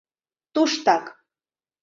[0.53, 1.05] —Туштак.